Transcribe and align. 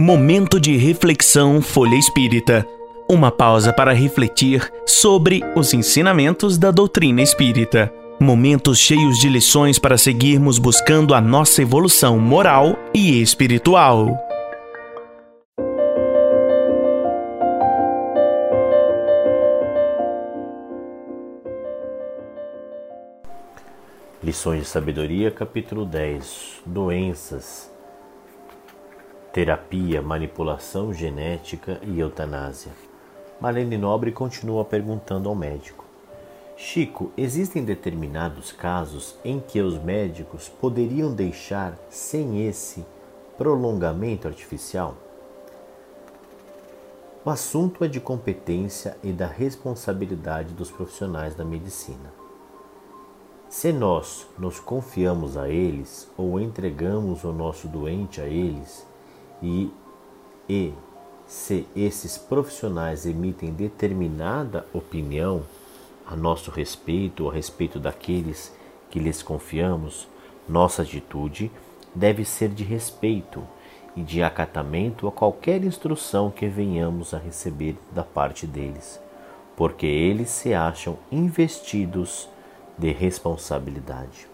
Momento 0.00 0.58
de 0.58 0.78
reflexão 0.78 1.60
Folha 1.60 1.94
Espírita. 1.94 2.66
Uma 3.06 3.30
pausa 3.30 3.70
para 3.70 3.92
refletir 3.92 4.72
sobre 4.86 5.42
os 5.54 5.74
ensinamentos 5.74 6.56
da 6.56 6.70
doutrina 6.70 7.20
espírita. 7.20 7.92
Momentos 8.18 8.78
cheios 8.78 9.18
de 9.18 9.28
lições 9.28 9.78
para 9.78 9.98
seguirmos 9.98 10.58
buscando 10.58 11.12
a 11.12 11.20
nossa 11.20 11.60
evolução 11.60 12.18
moral 12.18 12.78
e 12.94 13.20
espiritual. 13.20 14.18
Lições 24.24 24.62
de 24.62 24.66
Sabedoria, 24.66 25.30
capítulo 25.30 25.84
10 25.84 26.62
Doenças 26.64 27.69
terapia, 29.32 30.02
manipulação 30.02 30.92
genética 30.92 31.80
e 31.82 32.00
eutanásia. 32.00 32.72
Marlene 33.40 33.78
Nobre 33.78 34.10
continua 34.10 34.64
perguntando 34.64 35.28
ao 35.28 35.34
médico: 35.36 35.84
Chico, 36.56 37.12
existem 37.16 37.64
determinados 37.64 38.50
casos 38.50 39.16
em 39.24 39.38
que 39.38 39.60
os 39.60 39.78
médicos 39.78 40.48
poderiam 40.48 41.14
deixar 41.14 41.78
sem 41.88 42.46
esse 42.46 42.84
prolongamento 43.38 44.26
artificial? 44.26 44.96
O 47.24 47.30
assunto 47.30 47.84
é 47.84 47.88
de 47.88 48.00
competência 48.00 48.96
e 49.02 49.12
da 49.12 49.26
responsabilidade 49.26 50.54
dos 50.54 50.70
profissionais 50.70 51.34
da 51.34 51.44
medicina. 51.44 52.12
Se 53.48 53.72
nós 53.72 54.26
nos 54.38 54.58
confiamos 54.58 55.36
a 55.36 55.48
eles 55.48 56.10
ou 56.16 56.40
entregamos 56.40 57.22
o 57.24 57.32
nosso 57.32 57.68
doente 57.68 58.20
a 58.20 58.26
eles, 58.26 58.86
e, 59.42 59.70
e 60.48 60.72
se 61.26 61.66
esses 61.76 62.18
profissionais 62.18 63.06
emitem 63.06 63.52
determinada 63.52 64.66
opinião 64.72 65.42
a 66.06 66.16
nosso 66.16 66.50
respeito 66.50 67.24
ou 67.24 67.30
a 67.30 67.34
respeito 67.34 67.78
daqueles 67.78 68.52
que 68.90 68.98
lhes 68.98 69.22
confiamos, 69.22 70.08
nossa 70.48 70.82
atitude 70.82 71.50
deve 71.94 72.24
ser 72.24 72.48
de 72.48 72.64
respeito 72.64 73.46
e 73.96 74.02
de 74.02 74.22
acatamento 74.22 75.06
a 75.06 75.12
qualquer 75.12 75.62
instrução 75.64 76.30
que 76.30 76.46
venhamos 76.46 77.14
a 77.14 77.18
receber 77.18 77.76
da 77.92 78.02
parte 78.02 78.46
deles, 78.46 79.00
porque 79.56 79.86
eles 79.86 80.30
se 80.30 80.52
acham 80.52 80.98
investidos 81.10 82.28
de 82.76 82.90
responsabilidade. 82.92 84.28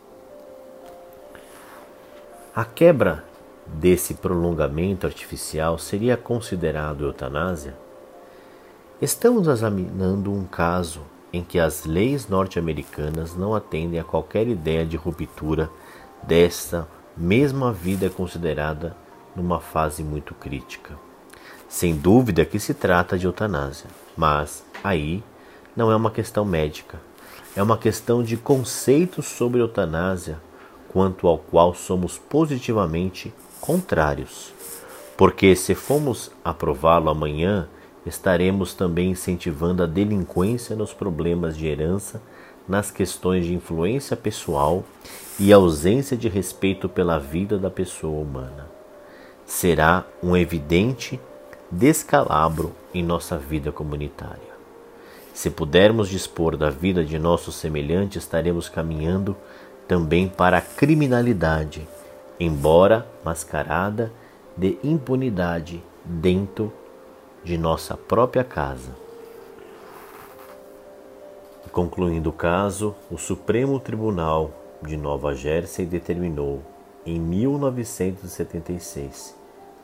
A 2.55 2.65
quebra 2.65 3.25
desse 3.67 4.14
prolongamento 4.14 5.06
artificial 5.06 5.78
seria 5.78 6.17
considerado 6.17 7.05
eutanásia? 7.05 7.75
Estamos 9.00 9.47
examinando 9.47 10.33
um 10.33 10.45
caso 10.45 11.03
em 11.33 11.42
que 11.42 11.58
as 11.58 11.84
leis 11.84 12.28
norte-americanas 12.28 13.36
não 13.36 13.55
atendem 13.55 14.00
a 14.00 14.05
qualquer 14.05 14.48
ideia 14.48 14.86
de 14.86 14.97
ruptura 14.97 15.70
desta 16.23 16.89
mesma 17.17 17.73
vida 17.73 18.08
considerada 18.08 18.97
numa 19.34 19.61
fase 19.61 20.03
muito 20.03 20.34
crítica. 20.34 20.98
Sem 21.69 21.97
dúvida 21.97 22.45
que 22.45 22.58
se 22.58 22.73
trata 22.73 23.19
de 23.19 23.27
eutanásia, 23.27 23.91
mas 24.17 24.64
aí 24.83 25.23
não 25.77 25.91
é 25.91 25.97
uma 25.97 26.11
questão 26.11 26.45
médica, 26.45 26.98
é 27.55 27.62
uma 27.62 27.77
questão 27.77 28.23
de 28.23 28.36
conceito 28.36 29.23
sobre 29.23 29.61
eutanásia, 29.61 30.39
quanto 30.89 31.27
ao 31.27 31.36
qual 31.36 31.75
somos 31.75 32.17
positivamente 32.17 33.34
contrários, 33.61 34.53
porque 35.17 35.57
se 35.57 35.75
formos 35.75 36.31
aprová-lo 36.45 37.11
amanhã, 37.11 37.69
estaremos 38.05 38.75
também 38.75 39.11
incentivando 39.11 39.83
a 39.83 39.87
delinquência 39.87 40.77
nos 40.77 40.93
problemas 40.93 41.57
de 41.57 41.67
herança, 41.67 42.23
nas 42.69 42.91
questões 42.91 43.45
de 43.45 43.55
influência 43.55 44.17
pessoal 44.17 44.85
e 45.39 45.53
ausência 45.53 46.17
de 46.17 46.29
respeito 46.29 46.89
pela 46.89 47.19
vida 47.19 47.58
da 47.58 47.70
pessoa 47.70 48.20
humana. 48.20 48.69
Será 49.45 50.05
um 50.23 50.36
evidente 50.36 51.20
descalabro 51.70 52.73
em 52.92 53.03
nossa 53.03 53.39
vida 53.39 53.70
comunitária. 53.70 54.57
Se 55.33 55.51
pudermos 55.51 56.09
dispor 56.09 56.57
da 56.57 56.70
vida 56.70 57.05
de 57.05 57.19
nossos 57.19 57.57
semelhantes, 57.57 58.23
estaremos 58.23 58.69
caminhando 58.69 59.36
também 59.86 60.29
para 60.29 60.59
a 60.59 60.63
criminalidade 60.63 61.86
embora 62.39 63.07
mascarada 63.24 64.13
de 64.57 64.79
impunidade 64.83 65.83
dentro 66.05 66.73
de 67.42 67.58
nossa 67.58 67.97
própria 67.97 68.45
casa. 68.45 68.95
Concluindo 71.73 72.30
o 72.30 72.33
caso, 72.33 72.95
o 73.11 73.19
Supremo 73.19 73.79
Tribunal 73.79 74.51
de 74.83 74.97
Nova 74.97 75.35
Jersey 75.35 75.85
determinou 75.85 76.63
em 77.05 77.20
1976 77.20 79.36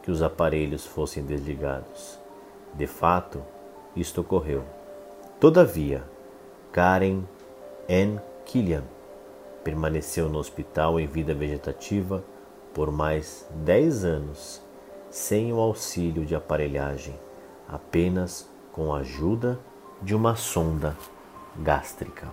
que 0.03 0.11
os 0.11 0.23
aparelhos 0.23 0.87
fossem 0.87 1.23
desligados. 1.23 2.19
De 2.75 2.87
fato, 2.87 3.43
isto 3.95 4.23
ocorreu. 4.23 4.65
Todavia, 5.39 6.03
Karen 6.73 7.25
N. 7.89 8.19
Killian 8.47 8.85
permaneceu 9.63 10.29
no 10.29 10.39
hospital 10.39 10.99
em 10.99 11.07
vida 11.07 11.35
vegetativa 11.35 12.25
por 12.75 12.91
mais 12.91 13.47
10 13.51 14.05
anos 14.05 14.63
sem 15.11 15.53
o 15.53 15.61
auxílio 15.61 16.25
de 16.25 16.35
aparelhagem, 16.35 17.15
apenas 17.69 18.49
com 18.73 18.95
a 18.95 18.99
ajuda 18.99 19.61
de 20.01 20.15
uma 20.15 20.37
sonda 20.37 20.97
gástrica. 21.57 22.29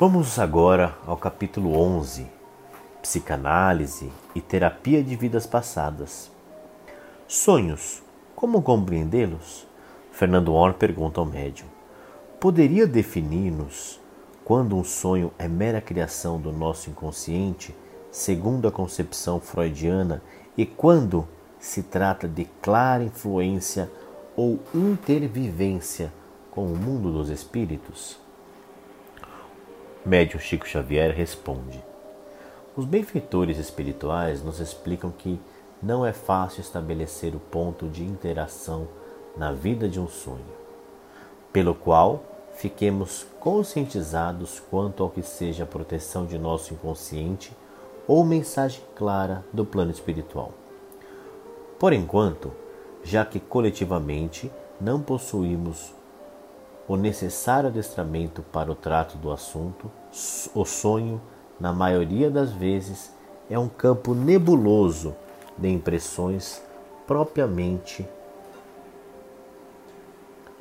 Vamos 0.00 0.38
agora 0.38 0.96
ao 1.06 1.16
capítulo 1.16 1.78
11, 1.78 2.26
Psicanálise 3.02 4.10
e 4.34 4.40
Terapia 4.40 5.04
de 5.04 5.14
Vidas 5.16 5.46
Passadas. 5.46 6.30
Sonhos, 7.28 8.02
como 8.34 8.62
compreendê-los? 8.62 9.66
Fernando 10.10 10.52
Horn 10.54 10.74
pergunta 10.74 11.20
ao 11.20 11.26
médium. 11.26 11.68
Poderia 12.40 12.86
definir-nos 12.86 14.00
quando 14.44 14.76
um 14.76 14.82
sonho 14.82 15.32
é 15.38 15.46
mera 15.46 15.80
criação 15.80 16.40
do 16.40 16.50
nosso 16.50 16.90
inconsciente 16.90 17.74
segundo 18.12 18.68
a 18.68 18.70
concepção 18.70 19.40
freudiana, 19.40 20.22
e 20.56 20.66
quando 20.66 21.26
se 21.58 21.82
trata 21.82 22.28
de 22.28 22.44
clara 22.60 23.02
influência 23.02 23.90
ou 24.36 24.60
intervivência 24.74 26.12
com 26.50 26.66
o 26.66 26.76
mundo 26.76 27.10
dos 27.10 27.30
espíritos? 27.30 28.18
Médio 30.04 30.38
Chico 30.38 30.68
Xavier 30.68 31.14
responde: 31.14 31.82
Os 32.76 32.84
benfeitores 32.84 33.56
espirituais 33.56 34.42
nos 34.42 34.60
explicam 34.60 35.10
que 35.10 35.40
não 35.82 36.04
é 36.04 36.12
fácil 36.12 36.60
estabelecer 36.60 37.34
o 37.34 37.40
ponto 37.40 37.88
de 37.88 38.04
interação 38.04 38.86
na 39.36 39.52
vida 39.52 39.88
de 39.88 39.98
um 39.98 40.06
sonho, 40.06 40.44
pelo 41.50 41.74
qual 41.74 42.22
fiquemos 42.54 43.26
conscientizados 43.40 44.60
quanto 44.70 45.02
ao 45.02 45.08
que 45.08 45.22
seja 45.22 45.64
a 45.64 45.66
proteção 45.66 46.26
de 46.26 46.38
nosso 46.38 46.74
inconsciente 46.74 47.56
ou 48.12 48.26
mensagem 48.26 48.82
clara 48.94 49.42
do 49.54 49.64
plano 49.64 49.90
espiritual. 49.90 50.52
Por 51.78 51.94
enquanto, 51.94 52.52
já 53.02 53.24
que 53.24 53.40
coletivamente 53.40 54.52
não 54.78 55.00
possuímos 55.00 55.94
o 56.86 56.94
necessário 56.94 57.70
adestramento 57.70 58.42
para 58.42 58.70
o 58.70 58.74
trato 58.74 59.16
do 59.16 59.32
assunto, 59.32 59.90
o 60.54 60.62
sonho, 60.66 61.22
na 61.58 61.72
maioria 61.72 62.30
das 62.30 62.52
vezes, 62.52 63.14
é 63.48 63.58
um 63.58 63.66
campo 63.66 64.14
nebuloso 64.14 65.16
de 65.56 65.70
impressões 65.70 66.62
propriamente 67.06 68.06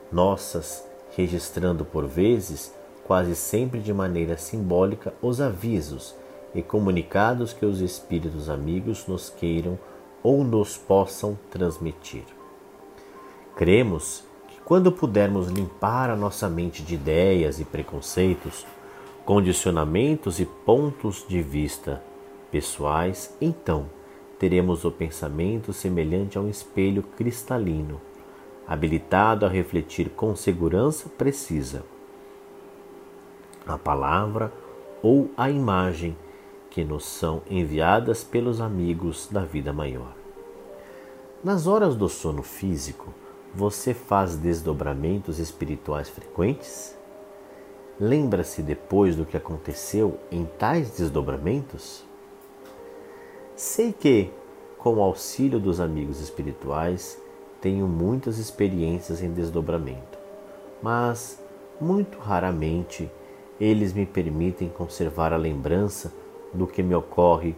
nossas, 0.09 0.87
registrando 1.17 1.83
por 1.83 2.07
vezes, 2.07 2.73
quase 3.05 3.35
sempre 3.35 3.81
de 3.81 3.93
maneira 3.93 4.37
simbólica, 4.37 5.13
os 5.21 5.41
avisos 5.41 6.15
e 6.53 6.61
comunicados 6.61 7.53
que 7.53 7.65
os 7.65 7.79
espíritos 7.79 8.49
amigos 8.49 9.07
nos 9.07 9.29
queiram 9.29 9.77
ou 10.23 10.43
nos 10.43 10.77
possam 10.77 11.37
transmitir. 11.49 12.23
Cremos 13.55 14.23
que 14.47 14.59
quando 14.61 14.91
pudermos 14.91 15.47
limpar 15.47 16.09
a 16.09 16.15
nossa 16.15 16.49
mente 16.49 16.83
de 16.83 16.95
ideias 16.95 17.59
e 17.59 17.65
preconceitos, 17.65 18.65
condicionamentos 19.25 20.39
e 20.39 20.45
pontos 20.45 21.25
de 21.27 21.41
vista 21.41 22.01
pessoais, 22.51 23.35
então 23.39 23.85
teremos 24.37 24.83
o 24.83 24.91
pensamento 24.91 25.71
semelhante 25.71 26.37
a 26.37 26.41
um 26.41 26.49
espelho 26.49 27.03
cristalino, 27.03 28.01
habilitado 28.67 29.45
a 29.45 29.49
refletir 29.49 30.09
com 30.09 30.35
segurança 30.35 31.09
precisa 31.09 31.83
a 33.65 33.77
palavra 33.77 34.51
ou 35.01 35.29
a 35.37 35.49
imagem 35.49 36.15
que 36.71 36.85
nos 36.85 37.05
são 37.05 37.41
enviadas 37.49 38.23
pelos 38.23 38.61
amigos 38.61 39.27
da 39.29 39.41
vida 39.41 39.71
maior. 39.73 40.15
Nas 41.43 41.67
horas 41.67 41.95
do 41.95 42.07
sono 42.07 42.41
físico, 42.41 43.13
você 43.53 43.93
faz 43.93 44.37
desdobramentos 44.37 45.37
espirituais 45.37 46.09
frequentes? 46.09 46.95
Lembra-se 47.99 48.61
depois 48.61 49.17
do 49.17 49.25
que 49.25 49.35
aconteceu 49.35 50.17
em 50.31 50.45
tais 50.45 50.91
desdobramentos? 50.91 52.05
Sei 53.53 53.91
que, 53.91 54.31
com 54.77 54.95
o 54.95 55.03
auxílio 55.03 55.59
dos 55.59 55.81
amigos 55.81 56.21
espirituais, 56.21 57.21
tenho 57.59 57.85
muitas 57.85 58.37
experiências 58.37 59.21
em 59.21 59.31
desdobramento, 59.31 60.17
mas 60.81 61.37
muito 61.79 62.17
raramente 62.17 63.11
eles 63.59 63.93
me 63.93 64.05
permitem 64.05 64.69
conservar 64.69 65.33
a 65.33 65.37
lembrança 65.37 66.20
do 66.53 66.67
que 66.67 66.83
me 66.83 66.93
ocorre 66.93 67.55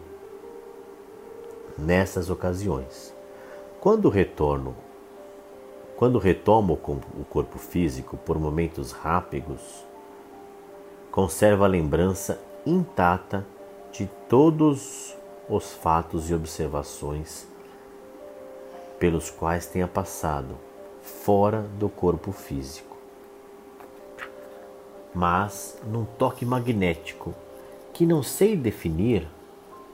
nessas 1.76 2.30
ocasiões. 2.30 3.14
Quando 3.80 4.08
retorno, 4.08 4.74
quando 5.96 6.18
retomo 6.18 6.74
o 6.74 7.24
corpo 7.24 7.58
físico 7.58 8.16
por 8.16 8.38
momentos 8.38 8.92
rápidos, 8.92 9.84
conservo 11.10 11.64
a 11.64 11.68
lembrança 11.68 12.40
intacta 12.66 13.46
de 13.92 14.06
todos 14.28 15.16
os 15.48 15.72
fatos 15.72 16.30
e 16.30 16.34
observações 16.34 17.46
pelos 18.98 19.30
quais 19.30 19.66
tenha 19.66 19.86
passado 19.86 20.56
fora 21.02 21.62
do 21.78 21.88
corpo 21.88 22.32
físico. 22.32 22.96
Mas 25.14 25.78
num 25.84 26.04
toque 26.04 26.44
magnético 26.44 27.34
que 27.94 28.04
não 28.04 28.24
sei 28.24 28.56
definir, 28.56 29.28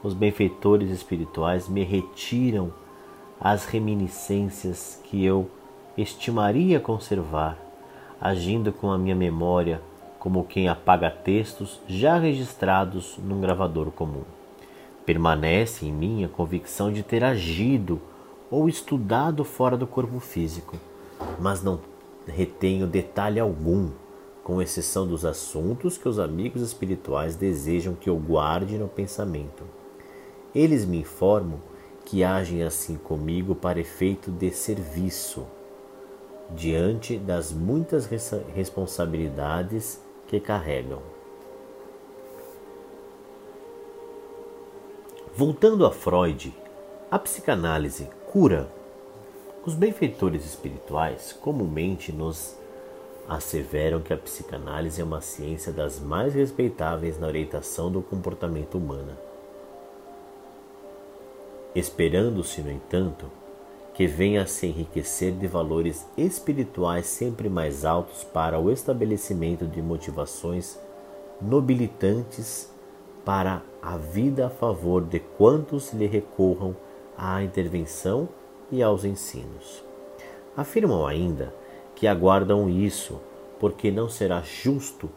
os 0.02 0.14
benfeitores 0.14 0.90
espirituais 0.90 1.68
me 1.68 1.84
retiram 1.84 2.72
as 3.38 3.66
reminiscências 3.66 4.98
que 5.04 5.22
eu 5.22 5.50
estimaria 5.98 6.80
conservar, 6.80 7.58
agindo 8.18 8.72
com 8.72 8.90
a 8.90 8.96
minha 8.96 9.14
memória 9.14 9.82
como 10.18 10.44
quem 10.44 10.66
apaga 10.66 11.10
textos 11.10 11.78
já 11.86 12.18
registrados 12.18 13.18
num 13.18 13.38
gravador 13.38 13.90
comum. 13.90 14.24
Permanece 15.04 15.84
em 15.84 15.92
mim 15.92 16.24
a 16.24 16.28
convicção 16.28 16.90
de 16.90 17.02
ter 17.02 17.22
agido 17.22 18.00
ou 18.50 18.66
estudado 18.66 19.44
fora 19.44 19.76
do 19.76 19.86
corpo 19.86 20.20
físico, 20.20 20.76
mas 21.38 21.62
não 21.62 21.80
retenho 22.26 22.86
detalhe 22.86 23.38
algum 23.38 23.90
com 24.50 24.60
exceção 24.60 25.06
dos 25.06 25.24
assuntos 25.24 25.96
que 25.96 26.08
os 26.08 26.18
amigos 26.18 26.60
espirituais 26.60 27.36
desejam 27.36 27.94
que 27.94 28.10
eu 28.10 28.16
guarde 28.16 28.76
no 28.76 28.88
pensamento. 28.88 29.62
Eles 30.52 30.84
me 30.84 30.98
informam 30.98 31.60
que 32.04 32.24
agem 32.24 32.64
assim 32.64 32.96
comigo 32.96 33.54
para 33.54 33.78
efeito 33.78 34.28
de 34.28 34.50
serviço, 34.50 35.46
diante 36.50 37.16
das 37.16 37.52
muitas 37.52 38.06
responsabilidades 38.52 40.00
que 40.26 40.40
carregam. 40.40 41.00
Voltando 45.32 45.86
a 45.86 45.92
Freud, 45.92 46.52
a 47.08 47.20
psicanálise 47.20 48.10
cura. 48.32 48.68
Os 49.64 49.74
benfeitores 49.74 50.44
espirituais 50.44 51.32
comumente 51.40 52.10
nos 52.10 52.58
asseveram 53.30 54.00
que 54.00 54.12
a 54.12 54.16
psicanálise 54.16 55.00
é 55.00 55.04
uma 55.04 55.20
ciência 55.20 55.72
das 55.72 56.00
mais 56.00 56.34
respeitáveis 56.34 57.16
na 57.16 57.28
orientação 57.28 57.88
do 57.88 58.02
comportamento 58.02 58.76
humano. 58.76 59.16
Esperando-se, 61.72 62.60
no 62.60 62.72
entanto, 62.72 63.30
que 63.94 64.04
venha 64.04 64.42
a 64.42 64.46
se 64.46 64.66
enriquecer 64.66 65.32
de 65.32 65.46
valores 65.46 66.04
espirituais 66.18 67.06
sempre 67.06 67.48
mais 67.48 67.84
altos 67.84 68.24
para 68.24 68.58
o 68.58 68.68
estabelecimento 68.68 69.64
de 69.64 69.80
motivações 69.80 70.76
nobilitantes 71.40 72.68
para 73.24 73.62
a 73.80 73.96
vida 73.96 74.48
a 74.48 74.50
favor 74.50 75.04
de 75.04 75.20
quantos 75.20 75.92
lhe 75.92 76.06
recorram 76.06 76.74
à 77.16 77.44
intervenção 77.44 78.28
e 78.72 78.82
aos 78.82 79.04
ensinos. 79.04 79.84
Afirmam 80.56 81.06
ainda 81.06 81.54
que 82.00 82.06
aguardam 82.06 82.66
isso, 82.66 83.20
porque 83.58 83.90
não 83.90 84.08
será 84.08 84.40
justo 84.40 85.10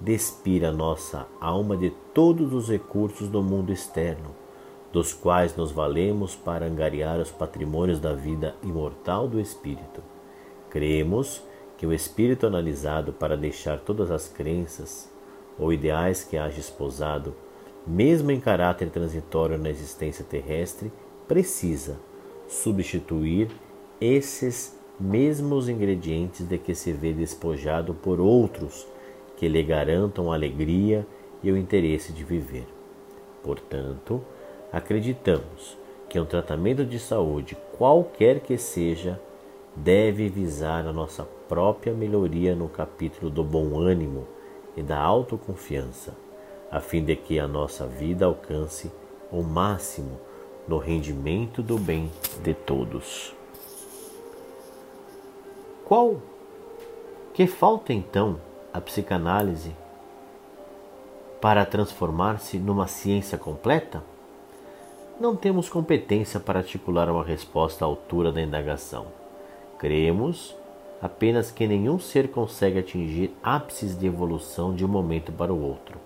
despir 0.00 0.64
a 0.64 0.70
nossa 0.70 1.26
alma 1.40 1.76
de 1.76 1.90
todos 1.90 2.52
os 2.52 2.68
recursos 2.68 3.26
do 3.26 3.42
mundo 3.42 3.72
externo, 3.72 4.30
dos 4.92 5.12
quais 5.12 5.56
nos 5.56 5.72
valemos 5.72 6.36
para 6.36 6.66
angariar 6.66 7.18
os 7.18 7.32
patrimônios 7.32 7.98
da 7.98 8.14
vida 8.14 8.54
imortal 8.62 9.26
do 9.26 9.40
espírito. 9.40 10.04
Cremos 10.70 11.42
que 11.76 11.84
o 11.84 11.92
espírito 11.92 12.46
analisado 12.46 13.12
para 13.12 13.36
deixar 13.36 13.80
todas 13.80 14.08
as 14.08 14.28
crenças 14.28 15.12
ou 15.58 15.72
ideais 15.72 16.22
que 16.22 16.36
haja 16.36 16.60
esposado, 16.60 17.34
mesmo 17.84 18.30
em 18.30 18.38
caráter 18.38 18.88
transitório 18.88 19.58
na 19.58 19.68
existência 19.68 20.24
terrestre, 20.24 20.92
precisa 21.26 21.98
substituir 22.46 23.50
esses 24.00 24.78
mesmos 24.98 25.68
ingredientes 25.68 26.46
de 26.46 26.58
que 26.58 26.74
se 26.74 26.92
vê 26.92 27.12
despojado 27.12 27.94
por 27.94 28.20
outros 28.20 28.86
que 29.36 29.48
lhe 29.48 29.62
garantam 29.62 30.30
a 30.30 30.34
alegria 30.34 31.06
e 31.42 31.50
o 31.50 31.56
interesse 31.56 32.12
de 32.12 32.24
viver. 32.24 32.66
Portanto, 33.42 34.22
acreditamos 34.72 35.76
que 36.08 36.18
um 36.18 36.24
tratamento 36.24 36.84
de 36.84 36.98
saúde, 36.98 37.56
qualquer 37.76 38.40
que 38.40 38.56
seja, 38.56 39.20
deve 39.74 40.28
visar 40.28 40.86
a 40.86 40.92
nossa 40.92 41.24
própria 41.48 41.92
melhoria 41.92 42.54
no 42.54 42.68
capítulo 42.68 43.30
do 43.30 43.42
bom 43.42 43.76
ânimo 43.78 44.26
e 44.76 44.82
da 44.82 44.98
autoconfiança, 44.98 46.14
a 46.70 46.80
fim 46.80 47.04
de 47.04 47.16
que 47.16 47.38
a 47.38 47.48
nossa 47.48 47.86
vida 47.86 48.26
alcance 48.26 48.90
o 49.30 49.42
máximo 49.42 50.20
no 50.68 50.78
rendimento 50.78 51.62
do 51.62 51.78
bem 51.78 52.10
de 52.42 52.54
todos. 52.54 53.34
Qual 55.84 56.16
que 57.34 57.46
falta 57.46 57.92
então 57.92 58.40
a 58.72 58.80
psicanálise 58.80 59.76
para 61.42 61.66
transformar-se 61.66 62.56
numa 62.58 62.86
ciência 62.86 63.36
completa? 63.36 64.02
Não 65.20 65.36
temos 65.36 65.68
competência 65.68 66.40
para 66.40 66.60
articular 66.60 67.10
uma 67.10 67.22
resposta 67.22 67.84
à 67.84 67.86
altura 67.86 68.32
da 68.32 68.40
indagação. 68.40 69.08
Cremos 69.78 70.56
apenas 71.02 71.50
que 71.50 71.66
nenhum 71.66 71.98
ser 71.98 72.28
consegue 72.28 72.78
atingir 72.78 73.36
ápices 73.42 73.94
de 73.98 74.06
evolução 74.06 74.74
de 74.74 74.86
um 74.86 74.88
momento 74.88 75.32
para 75.32 75.52
o 75.52 75.62
outro. 75.62 75.98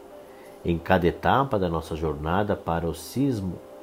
Em 0.65 0.77
cada 0.77 1.07
etapa 1.07 1.57
da 1.57 1.69
nossa 1.69 1.95
jornada 1.95 2.57
para 2.57 2.89
os 2.89 3.17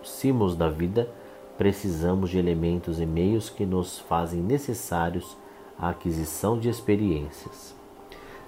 cimos 0.03 0.57
da 0.57 0.67
vida, 0.67 1.09
precisamos 1.57 2.31
de 2.31 2.37
elementos 2.37 2.99
e 2.99 3.05
meios 3.05 3.49
que 3.49 3.65
nos 3.65 3.97
fazem 3.97 4.41
necessários 4.41 5.37
a 5.77 5.89
aquisição 5.89 6.57
de 6.57 6.69
experiências. 6.69 7.75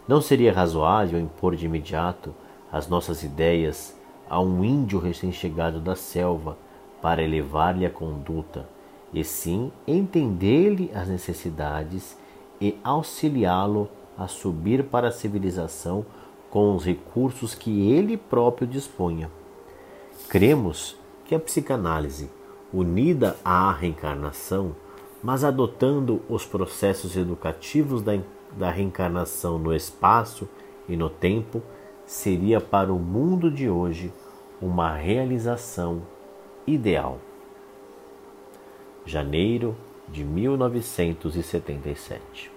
Não 0.08 0.22
seria 0.22 0.54
razoável 0.54 1.20
impor 1.20 1.56
de 1.56 1.66
imediato 1.66 2.34
as 2.72 2.88
nossas 2.88 3.24
ideias 3.24 3.96
a 4.30 4.40
um 4.40 4.64
índio 4.64 5.00
recém-chegado 5.00 5.80
da 5.80 5.96
selva 5.96 6.58
para 7.02 7.24
elevar-lhe 7.24 7.86
a 7.86 7.90
conduta, 7.90 8.68
e 9.14 9.24
sim 9.24 9.72
entender-lhe 9.88 10.92
as 10.94 11.08
necessidades 11.08 12.18
e 12.60 12.78
auxiliá-lo 12.84 13.90
a 14.18 14.28
subir 14.28 14.84
para 14.84 15.10
a 15.10 15.12
civilização 15.12 16.06
com 16.50 16.76
os 16.76 16.84
recursos 16.84 17.54
que 17.54 17.92
ele 17.92 18.18
próprio 18.18 18.68
disponha. 18.68 19.30
Cremos 20.28 20.98
que 21.26 21.36
a 21.36 21.40
psicanálise, 21.40 22.30
unida 22.74 23.38
à 23.46 23.72
reencarnação, 23.72 24.76
mas 25.24 25.44
adotando 25.44 26.22
os 26.30 26.46
processos 26.46 27.18
educativos 27.18 28.02
da, 28.02 28.18
da 28.56 28.70
reencarnação 28.70 29.58
no 29.58 29.74
espaço 29.74 30.48
e 30.88 30.96
no 30.96 31.10
tempo, 31.10 31.62
seria 32.06 32.62
para 32.62 32.94
o 32.94 33.00
mundo 33.00 33.52
de 33.52 33.70
hoje 33.70 34.14
uma 34.62 34.94
realização 34.94 36.04
ideal. 36.66 37.20
Janeiro 39.06 39.76
de 40.08 40.24
1977. 40.24 42.57